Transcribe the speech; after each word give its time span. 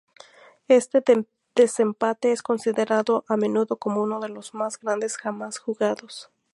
Este 0.67 1.03
desempate 1.53 2.31
es 2.31 2.41
considerado 2.41 3.23
a 3.27 3.37
menudo 3.37 3.77
como 3.77 4.01
uno 4.01 4.19
de 4.19 4.29
los 4.29 4.55
más 4.55 4.79
grandes 4.79 5.15
jamás 5.15 5.59
jugados. 5.59 6.31